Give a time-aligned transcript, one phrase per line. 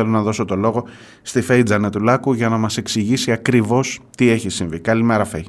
[0.00, 0.86] Θέλω να δώσω το λόγο
[1.22, 4.80] στη Φέη Τζανετουλάκου για να μας εξηγήσει ακριβώς τι έχει συμβεί.
[4.80, 5.46] Καλημέρα Φέη.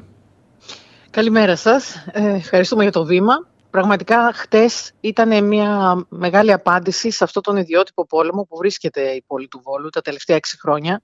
[1.10, 2.04] Καλημέρα σας.
[2.12, 3.48] Ε, ευχαριστούμε για το βήμα.
[3.70, 9.48] Πραγματικά χτες ήταν μια μεγάλη απάντηση σε αυτόν τον ιδιότυπο πόλεμο που βρίσκεται η πόλη
[9.48, 11.02] του Βόλου τα τελευταία έξι χρόνια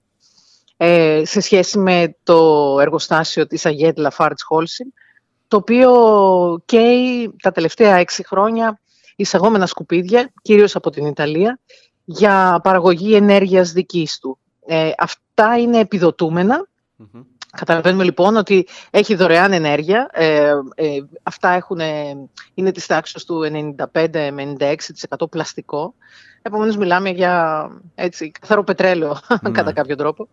[0.77, 4.93] ε, σε σχέση με το εργοστάσιο της Αγέντ Λαφάρτς Χόλσιν
[5.47, 5.91] το οποίο
[6.65, 8.79] καίει τα τελευταία έξι χρόνια
[9.15, 11.59] εισαγόμενα σκουπίδια, κυρίως από την Ιταλία,
[12.05, 14.37] για παραγωγή ενέργειας δικής του.
[14.65, 15.87] Ε, αυτά είναι
[17.57, 20.09] Καταλαβαίνουμε λοιπόν ότι έχει δωρεάν ενέργεια.
[20.13, 20.87] Ε, ε,
[21.23, 21.79] αυτά έχουν,
[22.53, 23.41] είναι της τάξης του
[23.93, 25.93] 95-96% πλαστικό.
[26.41, 29.51] Επομένως μιλάμε για έτσι, καθαρό πετρέλαιο ναι.
[29.51, 30.27] κατά κάποιο τρόπο.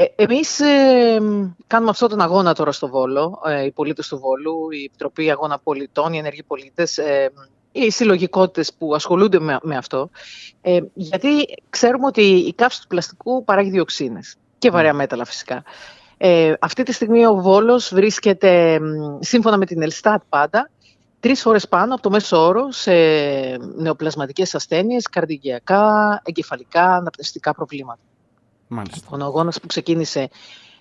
[0.00, 1.18] Ε, εμείς ε,
[1.66, 5.58] κάνουμε αυτόν τον αγώνα τώρα στο Βόλο, ε, οι πολίτες του Βόλου, η Επιτροπή Αγώνα
[5.58, 7.32] Πολιτών, οι ενεργοί πολίτες, ε,
[7.72, 10.10] οι συλλογικότητες που ασχολούνται με, αυτό,
[10.60, 11.28] ε, γιατί
[11.70, 15.62] ξέρουμε ότι η καύση του πλαστικού παράγει διοξίνες και βαρέα μέταλλα φυσικά.
[16.16, 18.80] Ε, αυτή τη στιγμή ο Βόλος βρίσκεται,
[19.18, 20.70] σύμφωνα με την Ελστάτ πάντα,
[21.20, 22.92] τρεις φορές πάνω από το μέσο όρο σε
[23.76, 28.00] νεοπλασματικές ασθένειες, καρδιγιακά, εγκεφαλικά, αναπνευστικά προβλήματα.
[28.68, 29.08] Μάλιστα.
[29.10, 30.28] Ο αγώνας που ξεκίνησε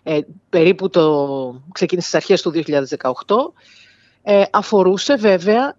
[0.03, 3.36] ε, περίπου το, ξεκίνησε στις αρχές του 2018
[4.23, 5.75] ε, αφορούσε βέβαια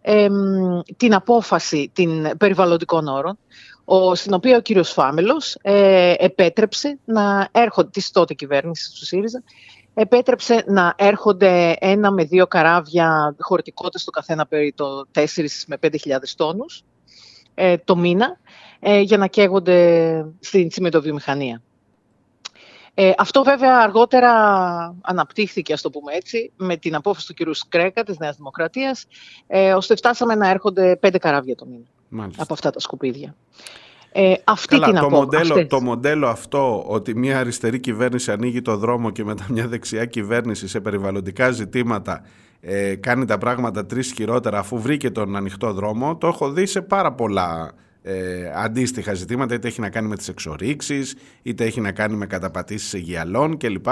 [0.97, 3.39] την απόφαση την περιβαλλοντικών όρων
[3.85, 9.43] ο, στην οποία ο κύριος Φάμελος ε, επέτρεψε να έρχονται, της τότε κυβέρνησης του ΣΥΡΙΖΑ,
[9.95, 15.25] επέτρεψε να έρχονται ένα με δύο καράβια χωρητικότητες το καθένα περί το 4
[15.67, 15.91] με 5.000
[16.37, 16.83] τόνους
[17.55, 18.39] ε, το μήνα
[18.81, 21.63] ε, για να καίγονται στην τσιμεντοβιομηχανία.
[23.03, 24.31] Ε, αυτό βέβαια αργότερα
[25.01, 27.55] αναπτύχθηκε, ας το πούμε έτσι, με την απόφαση του κ.
[27.55, 29.07] Σκρέκα της Νέας Δημοκρατίας,
[29.47, 33.35] ε, ώστε φτάσαμε να έρχονται πέντε καράβια το μήνα από αυτά τα σκουπίδια.
[34.13, 38.77] Ε, αυτή Καλά, την το, μοντέλο, το μοντέλο αυτό ότι μια αριστερή κυβέρνηση ανοίγει το
[38.77, 42.23] δρόμο και μετά μια δεξιά κυβέρνηση σε περιβαλλοντικά ζητήματα
[42.61, 46.83] ε, κάνει τα πράγματα τρεις χειρότερα αφού βρήκε τον ανοιχτό δρόμο, το έχω δει σε
[46.83, 47.73] πάρα πολλά
[48.03, 52.27] ε, αντίστοιχα ζητήματα, είτε έχει να κάνει με τις εξορίξεις, είτε έχει να κάνει με
[52.27, 53.87] καταπατήσεις αιγιαλών κλπ.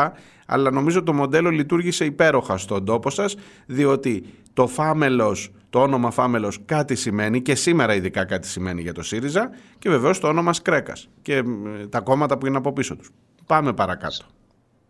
[0.46, 3.36] Αλλά νομίζω το μοντέλο λειτουργήσε υπέροχα στον τόπο σας,
[3.66, 9.02] διότι το φάμελος, το όνομα φάμελος κάτι σημαίνει και σήμερα ειδικά κάτι σημαίνει για το
[9.02, 11.42] ΣΥΡΙΖΑ και βεβαίως το όνομα Σκρέκας και
[11.88, 13.10] τα κόμματα που είναι από πίσω τους.
[13.46, 14.24] Πάμε παρακάτω.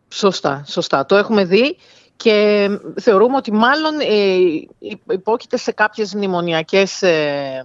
[0.08, 1.06] Σωστά, σωστά.
[1.06, 1.76] Το έχουμε δει
[2.16, 2.68] και
[3.00, 4.36] θεωρούμε ότι μάλλον ε,
[5.12, 7.64] υπόκειται σε κάποιες μνημονιακές ε,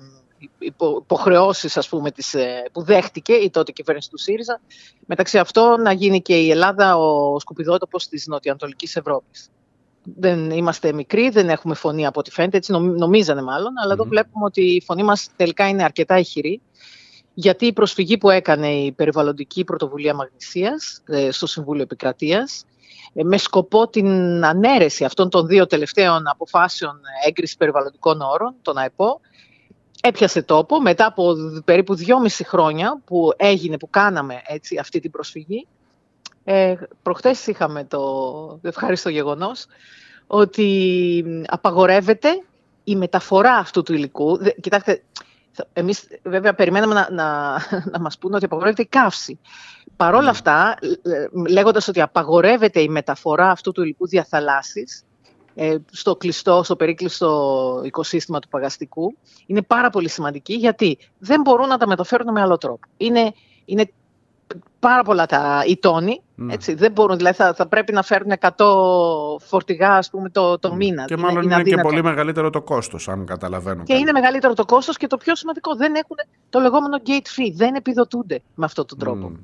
[0.59, 4.61] υποχρεώσεις ας πούμε, τις, ε, που δέχτηκε η τότε κυβέρνηση του ΣΥΡΙΖΑ.
[5.05, 9.49] Μεταξύ αυτών να γίνει και η Ελλάδα ο σκουπιδότοπος της Νοτιοανατολικής Ευρώπης.
[10.03, 14.45] Δεν είμαστε μικροί, δεν έχουμε φωνή από ό,τι φαίνεται, έτσι νομίζανε μάλλον, αλλά εδώ βλέπουμε
[14.45, 16.61] ότι η φωνή μας τελικά είναι αρκετά ηχηρή,
[17.33, 22.65] γιατί η προσφυγή που έκανε η Περιβαλλοντική Πρωτοβουλία Μαγνησίας ε, στο Συμβούλιο Επικρατείας,
[23.13, 24.07] ε, με σκοπό την
[24.45, 29.19] ανέρεση αυτών των δύο τελευταίων αποφάσεων έγκρισης περιβαλλοντικών όρων, τον ΑΕΠΟ,
[30.05, 35.67] έπιασε τόπο μετά από περίπου δυόμιση χρόνια που έγινε, που κάναμε έτσι, αυτή την προσφυγή.
[36.43, 39.65] Ε, προχτές είχαμε το ευχάριστο γεγονός
[40.27, 42.29] ότι απαγορεύεται
[42.83, 44.39] η μεταφορά αυτού του υλικού.
[44.61, 45.03] Κοιτάξτε,
[45.73, 47.57] εμείς βέβαια περιμέναμε να, να,
[47.91, 49.39] να μας πούνε ότι απαγορεύεται η καύση.
[49.95, 50.29] Παρ' όλα ναι.
[50.29, 50.77] αυτά,
[51.49, 55.05] λέγοντας ότι απαγορεύεται η μεταφορά αυτού του υλικού διαθαλάσσης, ε,
[55.91, 61.77] στο κλειστό, στο περίκλειστο οικοσύστημα του παγαστικού είναι πάρα πολύ σημαντική γιατί δεν μπορούν να
[61.77, 62.87] τα μεταφέρουν με άλλο τρόπο.
[62.97, 63.33] Είναι,
[63.65, 63.91] είναι
[64.79, 66.53] πάρα πολλά τα οι τόνοι, ναι.
[66.53, 68.49] έτσι, δεν μπορούν, δηλαδή θα, θα πρέπει να φέρουν 100
[69.39, 70.75] φορτηγά ας πούμε το, το ναι.
[70.75, 71.05] μήνα.
[71.05, 73.83] Και μάλλον είναι, είναι και πολύ μεγαλύτερο το κόστος, αν καταλαβαίνω.
[73.83, 76.17] Και είναι μεγαλύτερο το κόστος και το πιο σημαντικό, δεν έχουν
[76.49, 79.31] το λεγόμενο gate fee, δεν επιδοτούνται με αυτόν τον τρόπο.
[79.33, 79.39] Mm.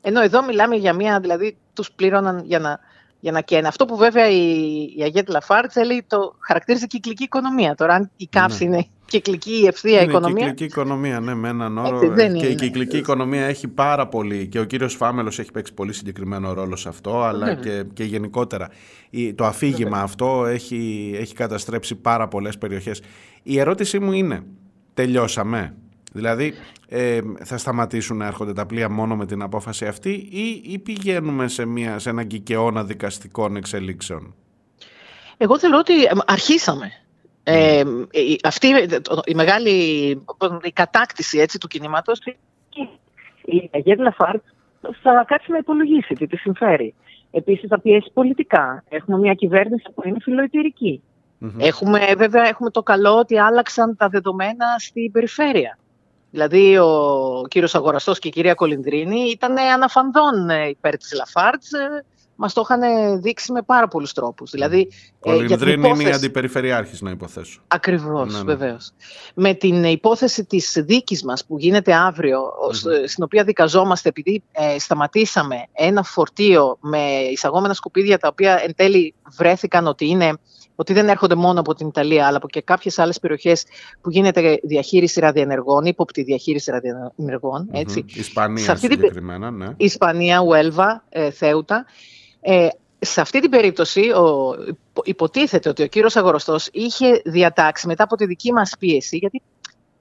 [0.00, 2.78] Ενώ εδώ μιλάμε για μία, δηλαδή τους πλήρωναν για να
[3.20, 3.68] για να καίνε.
[3.68, 7.74] Αυτό που βέβαια η, η Αγία Λαφάρτ λέει το χαρακτήριζε κυκλική οικονομία.
[7.74, 8.76] Τώρα, αν η κάψη ναι.
[8.76, 10.50] είναι κυκλική ή ευθεία είναι οικονομία.
[10.50, 12.14] Κυκλική οικονομία, ναι, με έναν όρο.
[12.14, 12.46] και είναι.
[12.46, 14.46] η κυκλική οικονομία έχει πάρα πολύ.
[14.46, 18.68] Και ο κύριος Φάμελος έχει παίξει πολύ συγκεκριμένο ρόλο σε αυτό, αλλά και, και γενικότερα.
[19.34, 23.02] το αφήγημα αυτό έχει, έχει καταστρέψει πάρα πολλές περιοχές.
[23.42, 24.42] Η ερώτησή μου είναι,
[24.94, 25.74] τελειώσαμε;
[26.12, 26.54] Δηλαδή,
[26.88, 31.48] ε, θα σταματήσουν να έρχονται τα πλοία μόνο με την απόφαση αυτή ή, ή πηγαίνουμε
[31.48, 34.34] σε, μια, σε έναν κικαιώνα δικαστικών εξελίξεων;
[35.36, 35.92] Εγώ θέλω ότι
[36.26, 36.92] αρχίσαμε.
[37.42, 38.04] Ε, ναι.
[38.42, 38.66] αυτή
[39.24, 39.70] η μεγάλη
[40.62, 42.18] η κατάκτηση έτσι, του κινήματος
[43.44, 44.42] η Αγία Λαφάρτ
[45.02, 46.94] θα κάτσει να υπολογίσει τι της συμφέρει.
[47.30, 48.84] Επίσης θα πιέσει πολιτικά.
[48.88, 51.02] Έχουμε μια κυβέρνηση που είναι φιλοετηρική.
[51.58, 55.78] Έχουμε, βέβαια έχουμε το καλό ότι άλλαξαν τα δεδομένα στην περιφέρεια.
[56.30, 61.72] Δηλαδή ο κύριος Αγοραστός και η κυρία Κολυνδρίνη ήταν αναφανδόν ε, υπέρ της Λαφάρτς.
[61.72, 62.04] Ε,
[62.42, 62.80] μας το είχαν
[63.20, 64.50] δείξει με πάρα πολλούς τρόπους.
[64.50, 64.88] Δηλαδή,
[65.20, 66.00] Κολυνδρίνη υπόθεση...
[66.00, 67.60] είναι η αντιπεριφερειάρχης, να υποθέσω.
[67.68, 68.44] Ακριβώς, ναι, ναι.
[68.44, 68.90] βεβαίως.
[69.34, 71.92] Με την υπόθεση της δίκης μας που γίνεται
[73.06, 76.98] στην οποία δικαζόμαστε επειδή ε, σταματήσαμε ένα φορτίο με
[77.32, 80.32] εισαγόμενα σκουπίδια τα οποία εν τέλει βρέθηκαν ότι είναι
[80.80, 83.64] ότι δεν έρχονται μόνο από την Ιταλία, αλλά από και κάποιες άλλες περιοχές
[84.00, 87.68] που γίνεται διαχείριση ραδιενεργών, ύποπτη διαχείριση ραδιενεργών.
[87.72, 88.04] Έτσι.
[88.06, 88.16] Mm-hmm.
[88.16, 89.68] Ισπανία σε αυτή συγκεκριμένα, ναι.
[89.76, 91.86] Ισπανία, Ουέλβα, ε, Θέουτα.
[92.40, 92.68] Ε,
[92.98, 94.54] σε αυτή την περίπτωση ο,
[95.04, 99.42] υποτίθεται ότι ο κύριος Αγορωστός είχε διατάξει μετά από τη δική μας πίεση, γιατί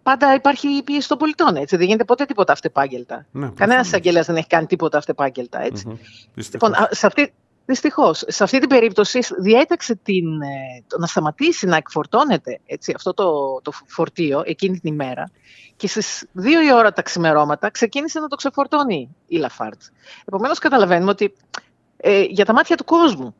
[0.03, 1.77] πάντα υπάρχει η πίεση των πολιτών, έτσι.
[1.77, 3.25] Δεν γίνεται ποτέ τίποτα αυτεπάγγελτα.
[3.31, 5.85] Ναι, Κανένας αγγελέα δεν έχει κάνει τίποτα αυτεπάγγελτα, έτσι.
[5.89, 6.41] Mm-hmm.
[6.51, 7.33] Λοιπόν, σε αυτή,
[7.69, 8.23] Δυστυχώς.
[8.27, 13.59] Σε αυτή την περίπτωση διέταξε την, ε, το να σταματήσει να εκφορτώνεται έτσι, αυτό το,
[13.61, 15.31] το φορτίο εκείνη την ημέρα
[15.75, 19.81] και στις δύο η ώρα τα ξημερώματα ξεκίνησε να το ξεφορτώνει η Λαφάρτ.
[20.25, 21.33] Επομένως, καταλαβαίνουμε ότι
[21.97, 23.35] ε, για τα μάτια του κόσμου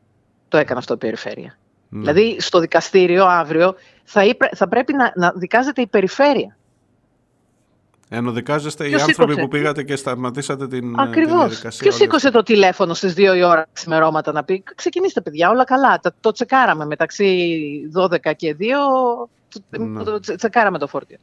[0.48, 1.58] το έκανε αυτό η περιφέρεια.
[1.88, 2.00] Ναι.
[2.00, 3.74] Δηλαδή, στο δικαστήριο αύριο
[4.04, 4.22] θα,
[4.54, 6.56] θα πρέπει να, να δικάζεται η περιφέρεια.
[8.12, 11.38] Ενώ δικάζεστε οι άνθρωποι που πήγατε και σταματήσατε την, ε, Ακριβώς.
[11.38, 11.80] διαδικασία.
[11.82, 16.00] Ποιος σήκωσε το τηλέφωνο στις 2 η ώρα ξημερώματα να πει ξεκινήστε παιδιά όλα καλά.
[16.00, 20.02] Το, το τσεκάραμε μεταξύ 12 και 2 ναι.
[20.02, 21.18] το τσεκάραμε το φορτίο.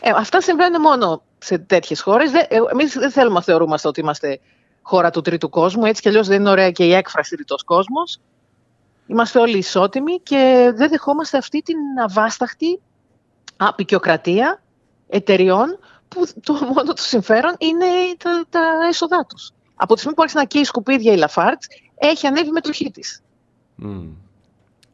[0.00, 2.32] Ε, αυτά συμβαίνουν μόνο σε τέτοιες χώρες.
[2.32, 4.40] Ε, Εμείς δεν θέλουμε να θεωρούμαστε ότι είμαστε
[4.82, 5.84] χώρα του τρίτου κόσμου.
[5.84, 8.20] Έτσι κι αλλιώς δεν είναι ωραία και η έκφραση τρίτος κόσμος.
[9.06, 12.80] Είμαστε όλοι ισότιμοι και δεν δεχόμαστε αυτή την αβάσταχτη
[13.56, 14.62] απεικιοκρατία
[15.08, 15.78] εταιριών
[16.14, 17.86] που το μόνο του συμφέρον είναι
[18.18, 19.50] τα, τα έσοδά τους.
[19.74, 21.62] Από τη στιγμή που άρχισε να καίει σκουπίδια η Λαφάρτ,
[21.94, 23.22] έχει ανέβει η μετοχή της.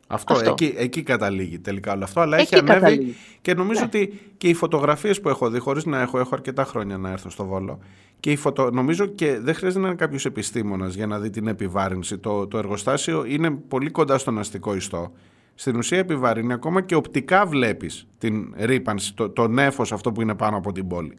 [0.07, 0.51] Αυτό, αυτό.
[0.51, 2.21] Εκεί, εκεί καταλήγει τελικά όλο αυτό.
[2.21, 3.87] Αλλά έχει ανέβει και νομίζω ναι.
[3.87, 7.31] ότι και οι φωτογραφίες που έχω δει, χωρίς να έχω, έχω αρκετά χρόνια να έρθω
[7.31, 7.79] στο Βόλο.
[8.21, 8.71] Και η φωτο...
[8.71, 12.19] Νομίζω και δεν χρειάζεται να είναι κάποιος επιστήμονας για να δει την επιβάρυνση.
[12.19, 15.13] Το, το εργοστάσιο είναι πολύ κοντά στον αστικό ιστό
[15.61, 20.35] στην ουσία επιβαρύνει ακόμα και οπτικά βλέπεις την ρήπανση, το, το νέφος αυτό που είναι
[20.35, 21.19] πάνω από την πόλη.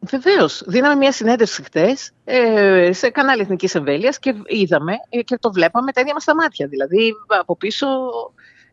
[0.00, 0.62] Βεβαίως.
[0.66, 5.92] Δίναμε μια συνέντευξη χτες ε, σε κανάλι Εθνικής Εμβέλειας και είδαμε ε, και το βλέπαμε
[5.92, 6.66] τα ίδια μας τα μάτια.
[6.66, 7.86] Δηλαδή, από πίσω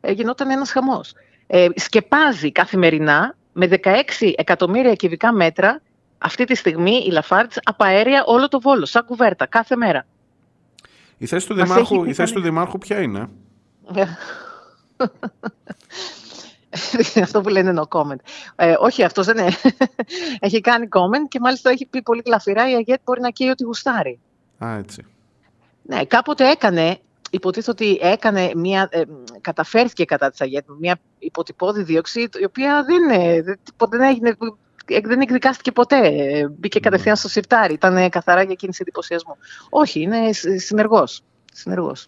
[0.02, 1.14] ε, γινόταν ένας χαμός.
[1.48, 5.82] Ε, σκεπάζει καθημερινά με 16 εκατομμύρια κυβικά μέτρα
[6.18, 10.06] αυτή τη στιγμή η Λαφάρτς από αέρια όλο το βόλο, σαν κουβέρτα, κάθε μέρα.
[11.18, 13.30] Η θέση του, δημάρχου, η θέση του Δημάρχου ποια είναι;
[17.16, 18.20] Ε, αυτό που λένε no comment.
[18.56, 19.52] Ε, όχι, αυτός δεν είναι.
[20.40, 23.64] έχει κάνει comment και μάλιστα έχει πει πολύ κλαφυρά η Αγέτ μπορεί να καίει ό,τι
[23.64, 24.20] γουστάρει.
[24.64, 25.06] Α, έτσι.
[25.82, 27.00] Ναι, κάποτε έκανε,
[27.30, 29.02] υποτίθεται ότι έκανε μια, ε,
[29.42, 33.08] καταφέρθηκε κατά της Αγέτ μια υποτυπώδη δίωξη, η οποία δεν,
[33.44, 33.60] δεν,
[33.90, 34.38] δεν έγινε
[35.04, 36.12] δεν εκδικάστηκε ποτέ.
[36.58, 37.74] Μπήκε κατευθείαν στο σιρτάρι.
[37.74, 39.38] Ήταν καθαρά για κίνηση εντυπωσιασμού.
[39.70, 41.24] Όχι, είναι συνεργός.
[41.54, 42.08] συνεργός.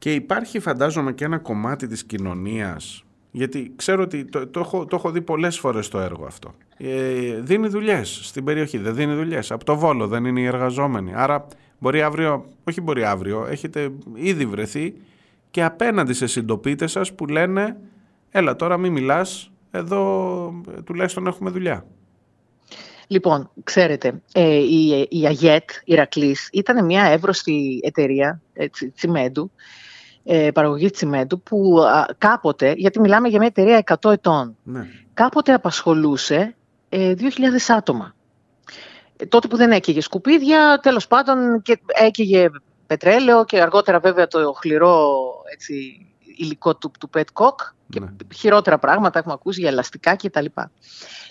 [0.00, 4.96] Και υπάρχει φαντάζομαι και ένα κομμάτι της κοινωνίας, γιατί ξέρω ότι το, το, έχω, το
[4.96, 6.54] έχω δει πολλές φορές το έργο αυτό.
[6.76, 9.50] Ε, δίνει δουλειές στην περιοχή, δεν δίνει δουλειές.
[9.50, 11.14] Από το Βόλο δεν είναι οι εργαζόμενοι.
[11.14, 11.46] Άρα
[11.78, 14.94] μπορεί αύριο, όχι μπορεί αύριο, έχετε ήδη βρεθεί
[15.50, 17.76] και απέναντι σε συντοπίτες σας που λένε
[18.30, 21.86] έλα τώρα μην μιλάς, εδώ τουλάχιστον έχουμε δουλειά.
[23.06, 29.50] Λοιπόν, ξέρετε, ε, η, η ΑΓΕΤ, η Ρακλής, ήταν μια εύρωστη εταιρεία έτσι, τσιμέντου
[30.24, 31.78] ε, παραγωγή τσιμέντου που
[32.18, 34.86] κάποτε, γιατί μιλάμε για μια εταιρεία 100 ετών, ναι.
[35.14, 36.54] κάποτε απασχολούσε
[36.88, 37.26] ε, 2.000
[37.68, 38.14] άτομα.
[39.16, 42.50] Ε, τότε που δεν έκαιγε σκουπίδια, τέλος πάντων και έκαιγε
[42.86, 45.18] πετρέλαιο και αργότερα βέβαια το χληρό
[45.52, 47.54] έτσι, υλικό του, του Petcock
[47.90, 48.08] και ναι.
[48.34, 50.44] χειρότερα πράγματα έχουμε ακούσει για ελαστικά κτλ.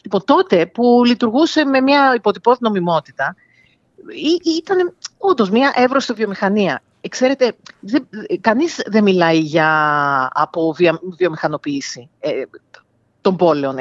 [0.03, 3.35] Λοιπόν, τότε που λειτουργούσε με μια υποτυπώδη νομιμότητα,
[4.57, 6.81] ήταν όντως μια εύρωστη βιομηχανία.
[7.01, 8.07] Ε, ξέρετε, δεν,
[8.41, 10.75] κανείς δεν μιλάει για από
[11.17, 12.31] βιομηχανοποίηση ε,
[13.21, 13.77] των πόλεων,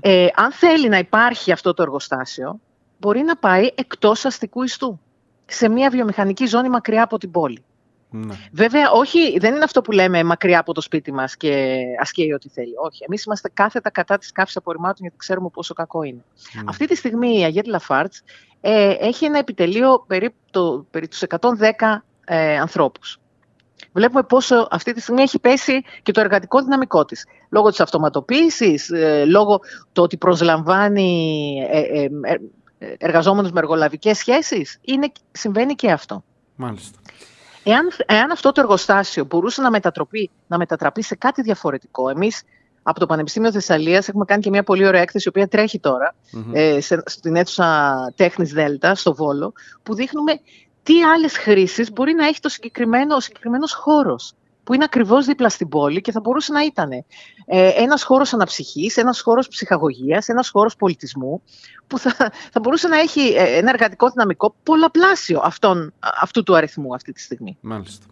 [0.00, 2.60] Ε, αν θέλει να υπάρχει αυτό το εργοστάσιο,
[2.98, 5.00] μπορεί να πάει εκτός αστικού ιστού,
[5.46, 7.64] σε μια βιομηχανική ζώνη μακριά από την πόλη.
[8.12, 8.34] Ναι.
[8.52, 12.48] Βέβαια, όχι, δεν είναι αυτό που λέμε μακριά από το σπίτι μας και ασκέει ό,τι
[12.48, 12.72] θέλει.
[12.84, 16.24] Όχι, εμείς είμαστε κάθετα κατά της καύσης απορριμμάτων γιατί ξέρουμε πόσο κακό είναι.
[16.54, 16.62] Ναι.
[16.66, 18.22] Αυτή τη στιγμή η Αγία Λαφάρτς
[18.60, 21.38] ε, έχει ένα επιτελείο περίπου το, περί τους 110
[22.24, 23.20] ε, ανθρώπους.
[23.92, 27.26] Βλέπουμε πόσο αυτή τη στιγμή έχει πέσει και το εργατικό δυναμικό της.
[27.48, 29.60] Λόγω της αυτοματοποίησης, ε, λόγω
[29.92, 32.08] του ότι προσλαμβάνει ε, ε,
[32.82, 36.24] ε, εργαζόμενους με εργολαβικές σχέσεις, είναι, συμβαίνει και αυτό.
[36.56, 36.98] Μάλιστα.
[37.62, 42.42] Εάν, εάν αυτό το εργοστάσιο μπορούσε να, μετατραπεί, να μετατραπεί σε κάτι διαφορετικό, εμείς
[42.82, 45.80] από το Πανεπιστήμιο Θεσσαλίας έχουμε κάνει και μια πολύ ωραία έκθεση, η οποία τρέχει
[46.52, 50.40] ε, σε, στην αίθουσα τέχνης Δέλτα, στο Βόλο, που δείχνουμε
[50.90, 54.32] τι άλλες χρήσεις μπορεί να έχει το συγκεκριμένο, ο συγκεκριμένος χώρος
[54.64, 57.04] που είναι ακριβώς δίπλα στην πόλη και θα μπορούσε να ήταν ε,
[57.68, 61.42] ένας χώρος αναψυχής, ένας χώρος ψυχαγωγίας, ένας χώρος πολιτισμού
[61.86, 66.94] που θα, θα μπορούσε να έχει ε, ένα εργατικό δυναμικό πολλαπλάσιο αυτόν, αυτού του αριθμού
[66.94, 67.56] αυτή τη στιγμή.
[67.60, 68.06] Μάλιστα.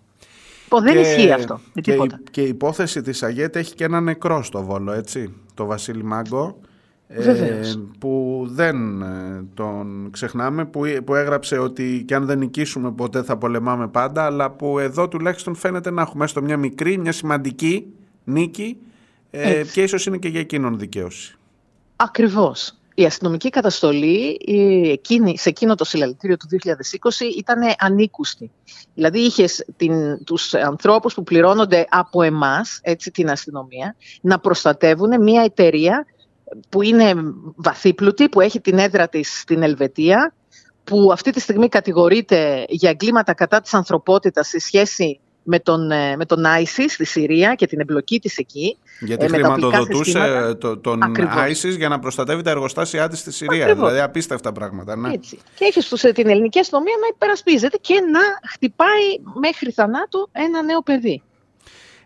[0.62, 1.60] Λοιπόν, δεν ισχύει αυτό.
[1.80, 1.96] Και,
[2.30, 6.60] και η υπόθεση της ΑΓΕΤ έχει και ένα νεκρό στο Βόλο, έτσι, το Βασίλη Μάγκο.
[7.10, 7.60] Ε,
[7.98, 13.36] που δεν ε, τον ξεχνάμε που, που έγραψε ότι και αν δεν νικήσουμε ποτέ θα
[13.36, 17.86] πολεμάμε πάντα αλλά που εδώ τουλάχιστον φαίνεται να έχουμε έστω μια μικρή, μια σημαντική
[18.24, 18.76] νίκη
[19.30, 21.36] ε, και ίσως είναι και για εκείνον δικαίωση.
[21.96, 22.72] Ακριβώς.
[22.94, 24.38] Η αστυνομική καταστολή
[24.92, 26.68] εκείνη, σε εκείνο το συλλαλητήριο του 2020
[27.38, 28.50] ήταν ανήκουστη.
[28.94, 35.42] Δηλαδή είχες την, τους ανθρώπους που πληρώνονται από εμάς, έτσι την αστυνομία, να προστατεύουν μια
[35.42, 36.06] εταιρεία
[36.68, 37.14] που είναι
[37.56, 40.34] βαθύπλουτη, που έχει την έδρα της στην Ελβετία,
[40.84, 46.16] που αυτή τη στιγμή κατηγορείται για εγκλήματα κατά της ανθρωπότητας σε σχέση με τον, ε,
[46.16, 48.78] με τον ISIS στη Συρία και την εμπλοκή της εκεί.
[49.00, 51.00] Γιατί ε, χρηματοδοτούσε το, τον
[51.48, 53.64] ISIS για να προστατεύει τα εργοστάσια της στη Συρία.
[53.64, 53.88] Ακριβώς.
[53.88, 54.96] Δηλαδή απίστευτα πράγματα.
[54.96, 55.12] Ναι.
[55.12, 55.38] Έτσι.
[55.54, 59.06] Και έχει στους, ε, την ελληνική αστυνομία να υπερασπίζεται και να χτυπάει
[59.40, 61.22] μέχρι θανάτου ένα νέο παιδί.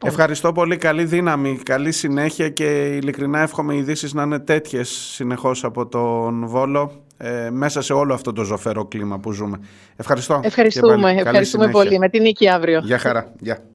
[0.04, 0.76] Ευχαριστώ πολύ.
[0.76, 6.46] Καλή δύναμη, καλή συνέχεια και ειλικρινά εύχομαι οι ειδήσεις να είναι τέτοιες συνεχώς από τον
[6.46, 9.60] Βόλο ε, μέσα σε όλο αυτό το ζωφερό κλίμα που ζούμε.
[9.96, 10.40] Ευχαριστώ.
[10.44, 11.98] Ευχαριστούμε, ευχαριστούμε πολύ.
[11.98, 12.80] Με την νίκη αύριο.
[12.84, 13.32] Γεια χαρά.
[13.38, 13.62] Γεια.